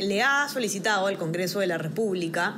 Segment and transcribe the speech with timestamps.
[0.00, 2.56] le ha solicitado al Congreso de la República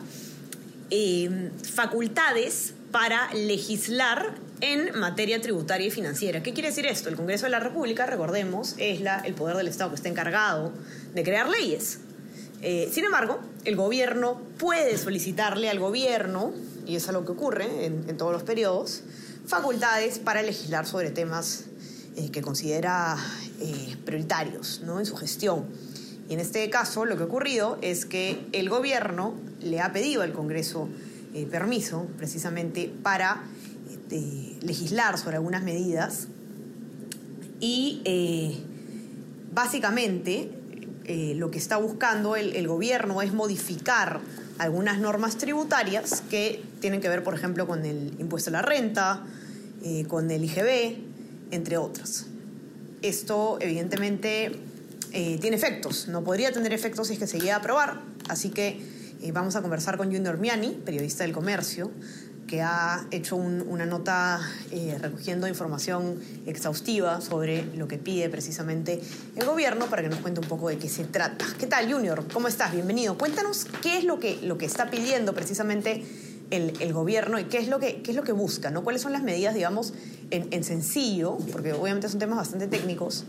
[0.91, 6.43] eh, facultades para legislar en materia tributaria y financiera.
[6.43, 7.09] ¿Qué quiere decir esto?
[7.09, 10.73] El Congreso de la República, recordemos, es la, el poder del Estado que está encargado
[11.15, 12.01] de crear leyes.
[12.61, 16.53] Eh, sin embargo, el gobierno puede solicitarle al gobierno,
[16.87, 19.03] y es algo que ocurre en, todos los periodos,
[19.47, 21.65] facultades para legislar sobre temas
[22.17, 23.17] eh, que considera
[24.05, 25.01] prioritarios ¿no?
[25.01, 25.65] en su gestión.
[26.29, 30.23] Y en este caso lo que ha ocurrido es que el gobierno le ha pedido
[30.23, 30.89] al Congreso
[31.35, 33.43] eh, permiso precisamente para
[33.91, 36.29] este, legislar sobre algunas medidas
[37.59, 38.59] y eh,
[39.51, 40.51] básicamente
[41.05, 44.21] eh, lo que está buscando el, gobierno es modificar
[44.59, 49.25] algunas normas tributarias que tienen que ver, por ejemplo, con el impuesto a la renta,
[50.09, 50.99] con el IGB,
[51.51, 52.27] entre otras.
[53.01, 54.53] Esto, evidentemente,
[55.13, 56.09] eh, tiene efectos.
[56.09, 58.01] No podría tener efectos si es que se llega a aprobar.
[58.29, 58.81] Así que
[59.23, 61.91] eh, vamos a conversar con Junior Miani, periodista del comercio,
[62.47, 64.41] que ha hecho un- una nota
[64.73, 69.01] eh, recogiendo información exhaustiva sobre lo que pide precisamente
[69.37, 71.47] el gobierno para que nos cuente un poco de qué se trata.
[71.59, 72.25] ¿Qué tal, Junior?
[72.33, 72.73] ¿Cómo estás?
[72.73, 73.17] Bienvenido.
[73.17, 76.03] Cuéntanos qué es lo que, lo que está pidiendo precisamente
[76.51, 78.83] el, el gobierno y qué es lo que, qué es lo que busca, ¿no?
[78.85, 79.95] ¿Cuáles son las medidas, digamos,
[80.31, 83.25] en sencillo, porque obviamente son temas bastante técnicos,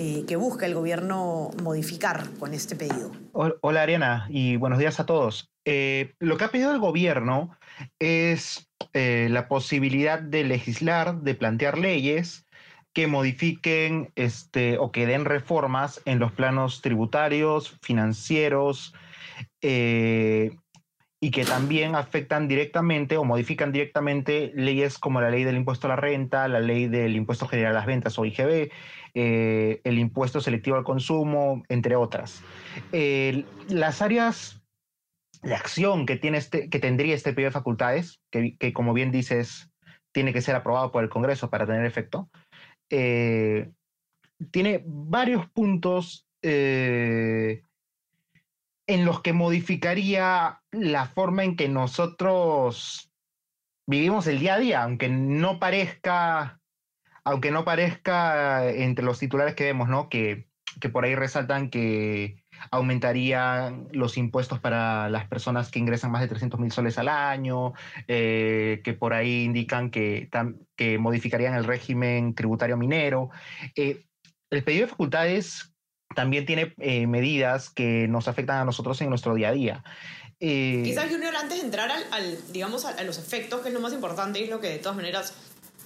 [0.00, 3.12] eh, que busca el gobierno modificar con este pedido?
[3.32, 5.50] Hol- Hola Ariana y buenos días a todos.
[5.66, 7.50] Eh, lo que ha pedido el gobierno
[7.98, 12.46] es eh, la posibilidad de legislar, de plantear leyes
[12.94, 18.94] que modifiquen este, o que den reformas en los planos tributarios, financieros
[19.60, 20.56] eh,
[21.22, 25.90] y que también afectan directamente o modifican directamente leyes como la ley del impuesto a
[25.90, 28.70] la renta, la ley del impuesto general a las ventas o IGB,
[29.14, 32.42] eh, el impuesto selectivo al consumo, entre otras.
[33.68, 34.62] Las áreas
[35.42, 39.10] de acción que, tiene este, que tendría este pedido de facultades, que, que como bien
[39.10, 39.70] dices,
[40.12, 42.30] tiene que ser aprobado por el Congreso para tener efecto,
[42.90, 43.70] eh,
[44.50, 47.62] tiene varios puntos eh,
[48.90, 53.12] en los que modificaría la forma en que nosotros
[53.86, 56.60] vivimos el día a día, aunque no parezca
[57.22, 60.08] aunque no parezca entre los titulares que vemos, ¿no?
[60.08, 60.48] Que,
[60.80, 62.42] que por ahí resaltan que
[62.72, 67.74] aumentarían los impuestos para las personas que ingresan más de 300 mil soles al año,
[68.08, 70.28] eh, que por ahí indican que,
[70.76, 73.30] que modificarían el régimen tributario minero.
[73.76, 74.02] Eh,
[74.50, 75.69] el pedido de facultades
[76.14, 79.84] también tiene eh, medidas que nos afectan a nosotros en nuestro día a día.
[80.40, 83.74] Eh, Quizás, Junior, antes de entrar al, al, digamos, a, a los efectos, que es
[83.74, 85.34] lo más importante y es lo que de todas maneras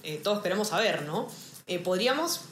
[0.03, 1.27] eh, todos queremos saber, ¿no?
[1.83, 2.45] Podríamos,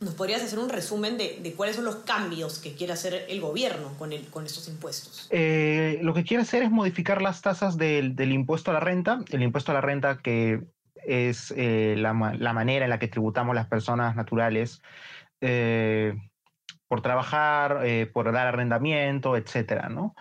[0.00, 3.40] nos podrías hacer un resumen de, de cuáles son los cambios que quiere hacer el
[3.40, 5.28] gobierno con, el, con estos impuestos.
[5.30, 9.42] Lo que quiere hacer es modificar las tasas del, del impuesto a la renta, el
[9.42, 10.60] impuesto a la renta que
[11.04, 14.80] es la, la manera en la que tributamos las personas naturales
[15.40, 16.14] eh,
[16.94, 20.14] por trabajar, eh, por dar arrendamiento, etcétera, ¿no?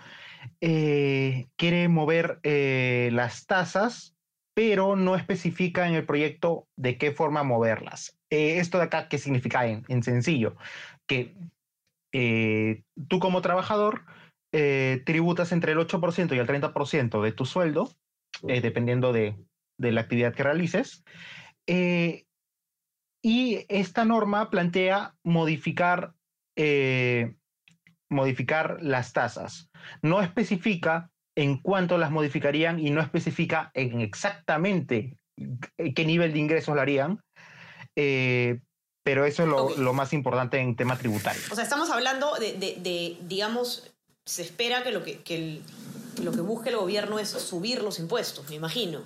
[0.59, 4.16] Eh, quiere mover eh, las tasas,
[4.56, 8.17] pero no especifica en el proyecto de qué forma moverlas.
[8.31, 10.56] Esto de acá, ¿qué significa en, en sencillo?
[11.06, 11.35] Que
[13.07, 14.05] tú como trabajador
[14.50, 17.91] tributas entre el 8% y el 30% de tu sueldo,
[18.41, 19.35] dependiendo de,
[19.78, 21.03] de la actividad que realices.
[23.25, 26.13] Y esta norma plantea modificar,
[26.56, 27.36] eh,
[28.09, 29.69] modificar las tasas.
[30.02, 35.17] No especifica en cuánto las modificarían y no especifica en exactamente
[35.96, 37.20] qué nivel de ingresos lo harían.
[37.96, 38.59] eh,
[39.05, 41.41] pero eso es lo, más importante en tema tributario.
[41.52, 43.94] O sea, estamos hablando de, de- de, digamos,
[44.26, 45.64] se espera que lo que, que el-
[46.23, 49.02] lo que busque el gobierno es subir los impuestos, me imagino.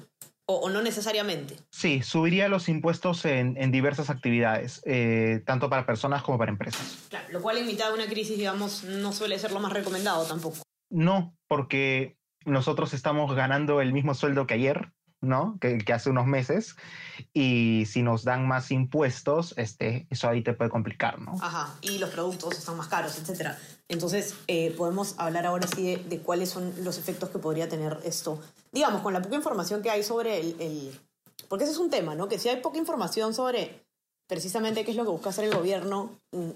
[0.50, 1.58] O, o no necesariamente.
[1.72, 7.06] Sí, subiría los impuestos en, en diversas actividades, eh, tanto para personas como para empresas.
[7.10, 10.26] Claro, lo cual en mitad de una crisis, digamos, no suele ser lo más recomendado
[10.26, 10.58] tampoco.
[10.90, 15.58] No, porque nosotros estamos ganando el mismo sueldo que ayer ¿no?
[15.60, 16.76] Que, que, hace unos meses.
[17.34, 21.36] Y si nos dan más impuestos, este, eso ahí te puede complicar, ¿no?
[21.42, 23.58] Ajá, y los productos están más caros, etcétera.
[23.88, 27.98] Entonces, eh, podemos hablar ahora sí de, de, cuáles son los efectos que podría tener
[28.04, 28.42] esto.
[28.72, 31.00] Digamos, con la poca información que hay sobre el, el...
[31.48, 32.28] Porque ese es un tema, ¿no?
[32.28, 33.86] Que si hay poca información sobre
[34.28, 36.50] precisamente qué es lo que busca hacer el gobierno, mm,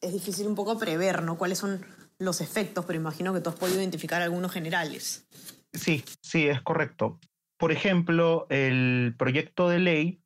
[0.00, 1.36] es difícil un poco prever, ¿no?
[1.36, 1.84] Cuáles son
[2.18, 5.24] los efectos, pero imagino que tú has podido identificar algunos generales.
[5.72, 7.18] Sí, sí, es correcto.
[7.60, 10.22] Por ejemplo, el proyecto de ley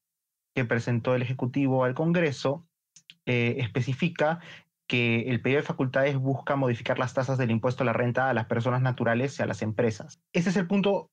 [0.55, 2.65] que presentó el Ejecutivo al Congreso
[3.27, 4.39] eh, especifica
[4.89, 8.35] que el pedido de facultades busca modificar las tasas del impuesto a la renta a
[8.35, 10.21] las personas naturales y a las empresas.
[10.33, 11.11] Ese es el punto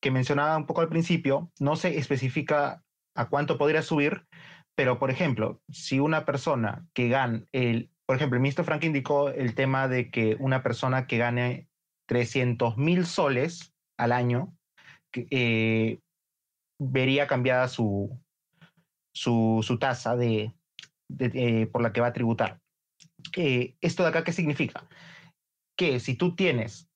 [0.00, 1.50] que mencionaba un poco al principio.
[1.58, 2.84] No se especifica
[3.16, 4.28] a cuánto podría subir,
[4.76, 9.30] pero por ejemplo, si una persona que gana el por ejemplo, el ministro Frank indicó
[9.30, 11.68] el tema de que una persona que gane
[12.06, 14.54] 300 mil soles al año
[15.30, 15.98] eh,
[16.78, 18.18] vería cambiada su,
[19.14, 20.52] su, tasa de,
[21.18, 22.58] eh, por la que va a tributar.
[23.36, 24.86] Eh, ¿Esto de acá qué significa?
[25.76, 26.88] Que si tú tienes,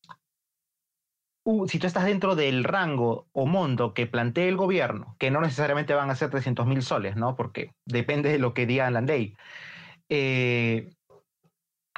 [1.67, 5.95] si tú estás dentro del rango o monto que plantee el gobierno, que no necesariamente
[5.95, 7.37] van a ser 300 mil soles, ¿no?
[7.37, 9.35] Porque depende de lo que diga la ley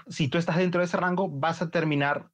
[0.09, 2.31] si tú estás dentro de ese rango, vas a terminar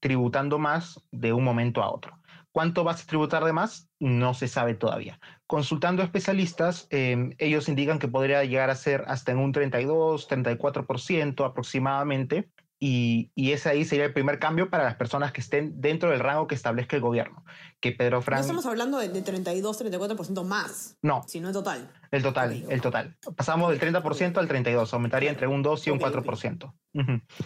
[0.00, 2.17] tributando más de un momento a otro.
[2.52, 3.88] ¿Cuánto vas a tributar de más?
[4.00, 5.20] No se sabe todavía.
[5.46, 10.28] Consultando a especialistas, em, ellos indican que podría llegar a ser hasta en un 32,
[10.28, 12.50] 34% aproximadamente.
[12.80, 16.20] Y, y, ese ahí sería el primer cambio para las personas que estén dentro del
[16.20, 17.44] rango que establezca el gobierno.
[17.80, 18.38] Que Pedro Frank...
[18.38, 20.96] No estamos hablando de, 32, 34% más.
[21.02, 21.24] No.
[21.26, 21.90] Sino en total.
[22.12, 23.16] El total, el total.
[23.36, 26.72] Pasamos del 30% al 32%, aumentaría entre un 2 y un 4%.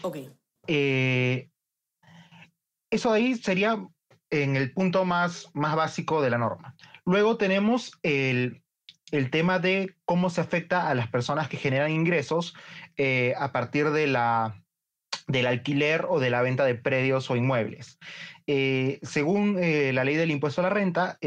[0.02, 0.16] Ok.
[0.66, 1.48] Eh,
[2.90, 3.88] eso ahí sería
[4.32, 6.74] en el punto más, más básico de la norma.
[7.04, 8.62] Luego tenemos el,
[9.12, 12.54] el tema de cómo se afecta a las personas que generan ingresos
[12.96, 14.58] eh, a partir de la
[15.28, 17.98] del alquiler o de la venta de predios o inmuebles.
[18.46, 21.18] Eh, según eh, la ley del impuesto a la renta,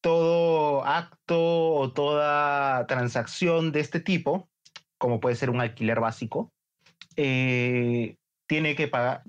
[0.00, 4.48] todo acto o toda transacción de este tipo,
[4.98, 6.52] como puede ser un alquiler básico,
[7.14, 8.16] tiene
[8.48, 9.22] que pagar,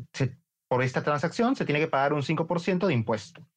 [0.75, 3.47] por esta transacción se tiene que pagar un 5% de impuesto.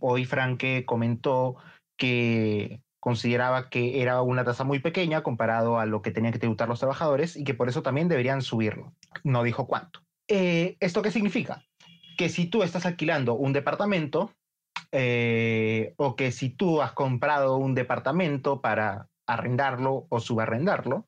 [0.00, 1.56] hoy Franke comentó
[1.96, 6.68] que consideraba que era una tasa muy pequeña comparado a lo que tenían que tributar
[6.68, 8.92] los trabajadores y que por eso también deberían subirlo.
[9.24, 10.00] No dijo cuánto.
[10.28, 11.64] Eh, ¿Esto qué significa?
[12.18, 14.30] Que si tú estás alquilando un departamento
[14.92, 21.06] eh, o que si tú has comprado un departamento para arrendarlo o subarrendarlo,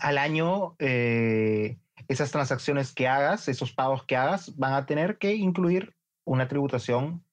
[0.00, 1.76] al año eh,
[2.08, 7.24] esas transacciones que hagas, esos pagos que hagas, van a tener que incluir una tributación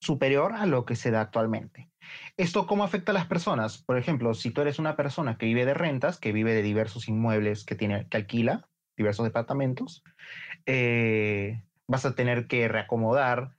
[0.00, 1.90] superior a lo que se da actualmente.
[2.36, 3.82] ¿Esto cómo afecta a las personas?
[3.82, 7.08] Por ejemplo, si tú eres una persona que vive de rentas, que vive de diversos
[7.08, 10.02] inmuebles que, tiene, que alquila, diversos departamentos,
[10.66, 13.56] eh, vas a tener que reacomodar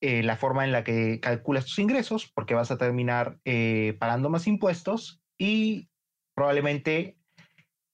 [0.00, 4.30] eh, la forma en la que calculas tus ingresos, porque vas a terminar eh, pagando
[4.30, 5.88] más impuestos y
[6.34, 7.18] probablemente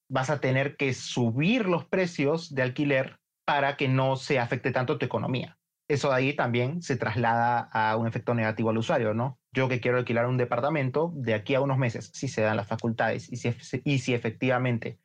[0.09, 4.99] vas a tener que subir los precios de alquiler para que no se afecte tanto
[4.99, 5.57] tu economía
[5.89, 9.39] eso de ahí también se traslada a un efecto negativo al usuario, ¿no?
[9.53, 12.67] Yo que quiero alquilar un departamento, de aquí a unos meses, si se dan las
[12.67, 13.55] facultades y si,
[13.85, 14.99] y si efectivamente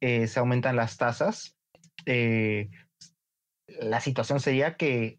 [0.00, 1.56] eh, se aumentan las tasas,
[2.06, 2.70] eh,
[3.66, 5.18] la situación sería que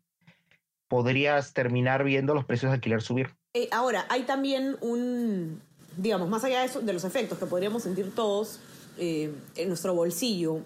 [0.89, 3.35] podrías terminar viendo los precios de alquiler subir.
[3.53, 5.61] Eh, ahora, hay también un,
[5.97, 8.59] digamos, más allá de, eso, de los efectos que podríamos sentir todos
[8.97, 10.61] en nuestro bolsillo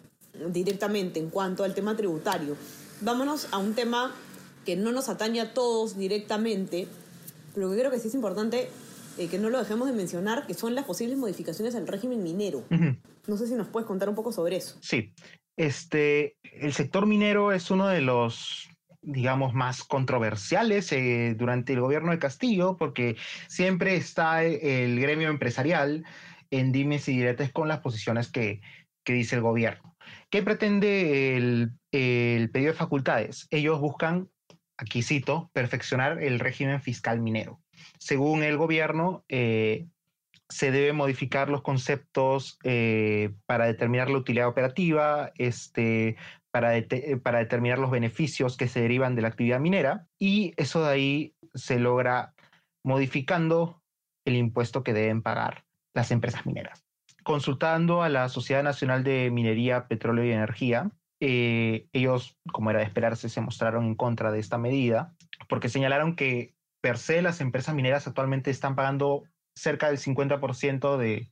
[0.50, 2.56] directamente en cuanto al tema tributario,
[3.02, 4.14] vámonos a un tema
[4.66, 6.88] que no nos atañe a todos directamente,
[7.54, 8.70] pero que creo que sí es importante
[9.18, 12.64] eh, que no lo dejemos de mencionar, que son las posibles modificaciones al régimen minero.
[13.28, 14.76] No sé si nos puedes contar un poco sobre eso.
[14.82, 15.14] Sí,
[15.56, 18.70] este, el sector minero es uno de los
[19.08, 23.16] digamos, más controversiales eh, durante el gobierno de Castillo, porque
[23.48, 26.04] siempre está el gremio empresarial
[26.52, 28.62] en dimes y diretes con las posiciones que,
[29.04, 29.96] que dice el gobierno.
[30.30, 33.48] ¿Qué pretende el, pedido de facultades?
[33.52, 34.30] Ellos buscan
[34.78, 37.62] aquí cito, perfeccionar el régimen fiscal minero.
[37.98, 39.88] Según el gobierno, eh,
[40.50, 46.18] se debe modificar los conceptos eh, para determinar la utilidad operativa, este,
[46.52, 51.36] para, determinar los beneficios que se derivan de la actividad minera y eso de ahí
[51.54, 52.34] se logra
[52.84, 53.82] modificando
[54.26, 55.65] el impuesto que deben pagar
[55.96, 56.86] las empresas mineras.
[57.24, 62.86] Consultando a la Sociedad Nacional de Minería, Petróleo y Energía, eh, ellos, como era de
[62.86, 65.16] esperarse, se mostraron en contra de esta medida
[65.50, 69.24] porque señalaron que per se las empresas mineras actualmente están pagando
[69.56, 71.32] cerca del 50% de,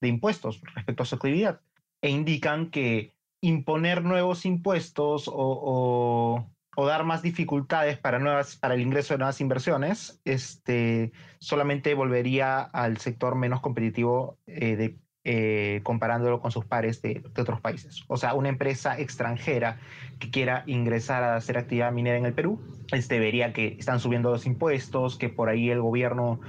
[0.00, 1.60] de impuestos respecto a su actividad
[2.02, 8.80] e indican que imponer nuevos impuestos o, o, dar más dificultades para, nuevas, para el
[8.80, 16.40] ingreso de nuevas inversiones, este, solamente volvería al sector menos competitivo eh, de, eh, comparándolo
[16.40, 18.04] con sus pares de, de, otros países.
[18.08, 19.78] O sea, una empresa extranjera
[20.18, 22.60] que quiera ingresar a hacer actividad minera en el Perú,
[22.92, 26.40] este, vería que están subiendo los impuestos, que por ahí el gobierno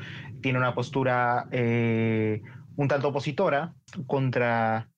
[0.42, 2.42] tiene una postura eh,
[2.76, 3.74] un tanto opositora
[4.08, 4.90] contra,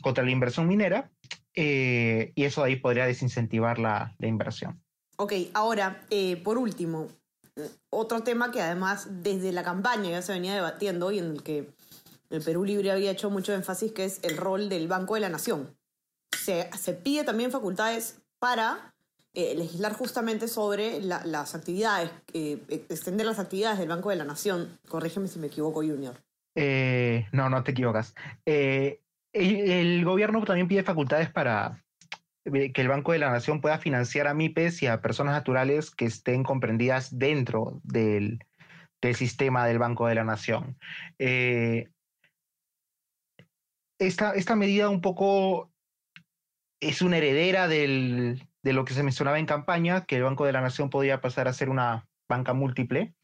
[0.00, 1.10] contra la inversión minera
[1.54, 4.82] eh, y eso ahí podría desincentivar la, la inversión.
[5.16, 7.08] Ok, ahora, eh, por último,
[7.90, 11.68] otro tema que además desde la campaña ya se venía debatiendo y en el que
[12.30, 15.28] el Perú Libre había hecho mucho énfasis, que es el rol del Banco de la
[15.28, 15.76] Nación.
[16.34, 18.94] Se, se pide también facultades para
[19.34, 24.24] eh, legislar justamente sobre la, las actividades, eh, extender las actividades del Banco de la
[24.24, 24.78] Nación.
[24.88, 26.16] Corrígeme si me equivoco, Junior.
[26.54, 28.14] Eh, no, no te equivocas.
[28.46, 29.01] Eh,
[29.32, 31.82] el, el, gobierno también pide facultades para
[32.44, 36.06] que el Banco de la Nación pueda financiar a MIPES y a personas naturales que
[36.06, 38.40] estén comprendidas dentro del,
[39.00, 40.76] del sistema del Banco de la Nación.
[41.18, 41.88] Eh,
[43.98, 45.70] esta, esta medida un poco
[46.80, 50.52] es una heredera del, de lo que se mencionaba en campaña, que el Banco de
[50.52, 53.14] la Nación podía pasar a ser una banca múltiple.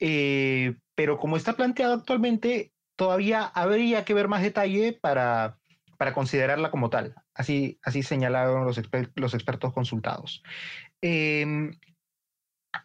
[0.00, 5.56] Eh, pero como está planteado actualmente, todavía habría que ver más detalle para,
[5.96, 7.14] para considerarla como tal.
[7.32, 10.42] Así, así señalaron los, exper los expertos consultados.
[11.00, 11.70] Eh,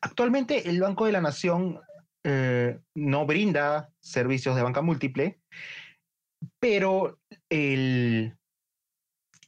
[0.02, 1.82] actualmente el Banco de la Nación
[2.24, 5.42] eh, no brinda servicios de banca múltiple,
[6.60, 8.38] pero el,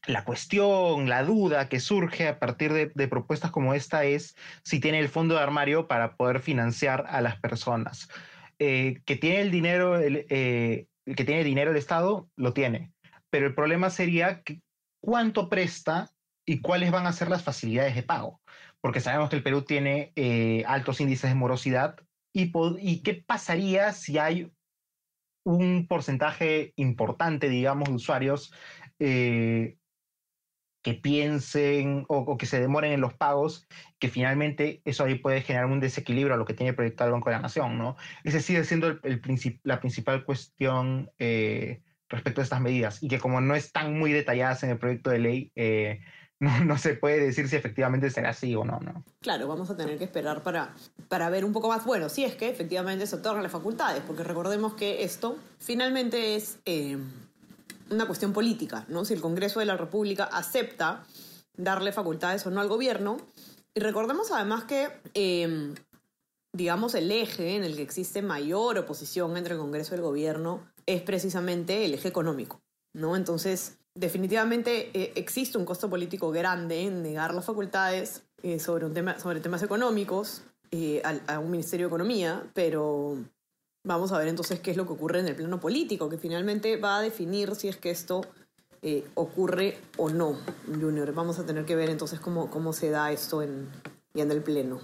[0.07, 4.99] la cuestión, la duda que surge a partir de, propuestas como esta es si tiene
[4.99, 8.09] el fondo de armario para poder financiar a las personas.
[8.59, 12.93] Eh, que tiene el dinero, el, eh, que tiene dinero el Estado, lo tiene.
[13.29, 14.61] Pero el problema sería que,
[15.01, 16.11] cuánto presta
[16.45, 18.41] y cuáles van a ser las facilidades de pago.
[18.81, 21.95] Porque sabemos que el Perú tiene eh, altos índices de morosidad.
[22.33, 24.51] Y, ¿Y qué pasaría si hay
[25.43, 28.53] un porcentaje importante, digamos, de usuarios
[30.85, 35.41] que piensen o, o, que se demoren en los pagos, que finalmente eso ahí puede
[35.41, 37.97] generar un desequilibrio a lo que tiene proyectado el Banco de la Nación, ¿no?
[38.23, 43.07] Ese sigue siendo el, el princip la principal cuestión eh, respecto a estas medidas y
[43.07, 46.01] que como no están muy detalladas en el proyecto de ley, eh,
[46.39, 49.03] no, no, se puede decir si efectivamente será así o no, no.
[49.21, 50.75] Claro, vamos a tener que esperar para,
[51.07, 54.23] para ver un poco más, bueno, si es que efectivamente se otorgan las facultades, porque
[54.23, 56.59] recordemos que esto finalmente es...
[56.65, 56.99] Eh,
[57.89, 59.05] una cuestión política, ¿no?
[59.05, 61.05] Si el Congreso de la República acepta
[61.57, 63.17] darle facultades o no al gobierno.
[63.73, 65.73] Y recordemos además que, eh,
[66.53, 70.65] digamos, el eje en el que existe mayor oposición entre el Congreso y el gobierno
[70.85, 72.61] es precisamente el eje económico,
[72.93, 73.15] ¿no?
[73.15, 78.93] Entonces, definitivamente eh, existe un costo político grande en negar las facultades eh, sobre, un
[78.93, 80.43] tema, sobre temas económicos
[81.03, 83.17] a, a un Ministerio de Economía, pero
[83.85, 86.77] Vamos a ver entonces qué es lo que ocurre en el plano político, que finalmente
[86.77, 88.21] va a definir si es que esto
[88.81, 91.13] eh, ocurre o no, Junior.
[91.13, 93.69] Vamos a tener que ver entonces cómo, cómo se da esto en,
[94.15, 94.79] ya en el pleno.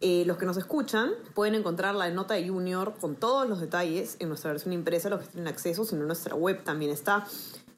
[0.00, 4.16] Eh, los que nos escuchan pueden encontrar la nota de Junior con todos los detalles
[4.20, 7.26] en nuestra versión impresa, los que tienen acceso, sino en nuestra web también está,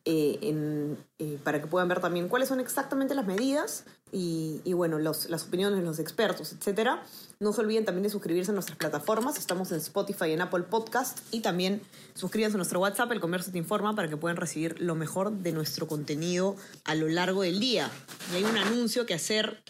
[0.09, 5.01] eh, eh, para que puedan ver también cuáles son exactamente las medidas y, y bueno,
[5.01, 7.03] los, las opiniones de los expertos, etcétera.
[7.41, 9.37] No se olviden también de suscribirse a nuestras plataformas.
[9.37, 11.19] Estamos en Spotify en Apple Podcast.
[11.33, 11.83] Y también
[12.15, 15.51] suscríbanse a nuestro WhatsApp, El Comercio Te Informa, para que puedan recibir lo mejor de
[15.51, 17.91] nuestro contenido a lo largo del día.
[18.33, 19.61] Y hay un anuncio que hacer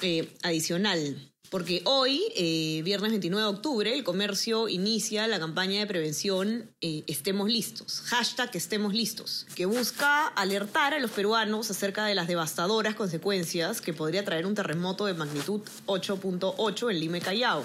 [0.00, 1.30] eh, adicional.
[1.50, 7.04] Porque hoy, eh, viernes 29 de octubre, el comercio inicia la campaña de prevención eh,
[7.06, 12.96] Estemos Listos, hashtag Estemos Listos, que busca alertar a los peruanos acerca de las devastadoras
[12.96, 17.62] consecuencias que podría traer un terremoto de magnitud 8.8 en Lima Callao.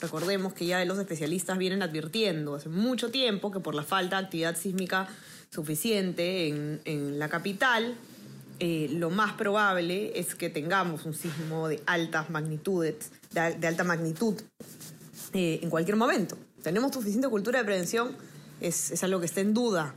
[0.00, 4.24] Recordemos que ya los especialistas vienen advirtiendo hace mucho tiempo que por la falta de
[4.24, 5.08] actividad sísmica
[5.50, 7.96] suficiente en, en la capital,
[8.58, 13.84] eh, lo más probable es que tengamos un sismo de altas magnitudes, de, de alta
[13.84, 14.40] magnitud
[15.32, 16.38] eh, en cualquier momento.
[16.62, 18.16] ¿Tenemos suficiente cultura de prevención?
[18.60, 19.94] Es, es, algo que está en duda.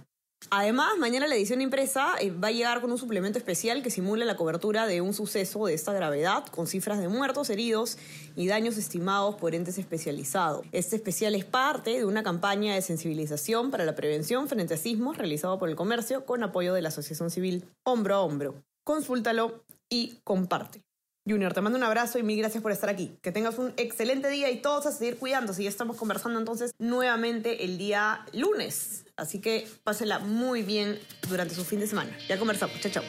[0.51, 4.25] Además, mañana la edición impresa eh, va a llegar con un suplemento especial que simula
[4.25, 7.97] la cobertura de un suceso de esta gravedad, con cifras de muertos, heridos
[8.35, 10.65] y daños estimados por entes especializados.
[10.71, 15.17] Este especial es parte de una campaña de sensibilización para la prevención frente a sismos
[15.17, 18.55] realizado por el comercio con apoyo de la Asociación Civil Hombro a Hombro.
[18.83, 20.88] Consúltalo y compártelo.
[21.27, 23.17] Junior, te mando un abrazo y mil gracias por estar aquí.
[23.21, 25.63] Que tengas un excelente día y todos a seguir cuidándose.
[25.63, 29.05] Ya estamos conversando entonces nuevamente el día lunes.
[29.15, 30.99] Así que pásela muy bien
[31.29, 32.17] durante su fin de semana.
[32.27, 32.79] Ya conversamos.
[32.79, 33.03] Chao, chao.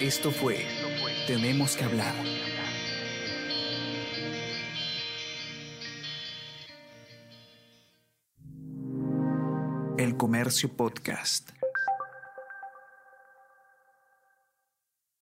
[0.00, 0.64] Esto fue
[1.26, 2.14] Tenemos que hablar.
[9.98, 11.57] El Comercio Podcast.